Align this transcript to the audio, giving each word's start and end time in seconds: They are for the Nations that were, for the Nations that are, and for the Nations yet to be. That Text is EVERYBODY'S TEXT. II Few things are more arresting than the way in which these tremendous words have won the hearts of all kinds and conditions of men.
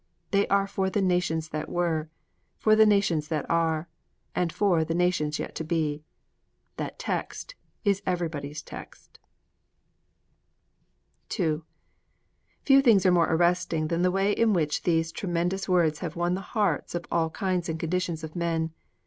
They 0.31 0.47
are 0.47 0.65
for 0.65 0.89
the 0.89 0.99
Nations 0.99 1.49
that 1.49 1.69
were, 1.69 2.09
for 2.57 2.75
the 2.75 2.87
Nations 2.87 3.27
that 3.27 3.47
are, 3.51 3.87
and 4.33 4.51
for 4.51 4.83
the 4.83 4.95
Nations 4.95 5.37
yet 5.37 5.53
to 5.53 5.63
be. 5.63 6.03
That 6.77 6.97
Text 6.97 7.53
is 7.85 8.01
EVERYBODY'S 8.07 8.63
TEXT. 8.63 9.19
II 11.39 11.61
Few 12.63 12.81
things 12.81 13.05
are 13.05 13.11
more 13.11 13.31
arresting 13.31 13.89
than 13.89 14.01
the 14.01 14.09
way 14.09 14.31
in 14.31 14.53
which 14.53 14.81
these 14.81 15.11
tremendous 15.11 15.69
words 15.69 15.99
have 15.99 16.15
won 16.15 16.33
the 16.33 16.41
hearts 16.41 16.95
of 16.95 17.05
all 17.11 17.29
kinds 17.29 17.69
and 17.69 17.79
conditions 17.79 18.23
of 18.23 18.35
men. 18.35 18.71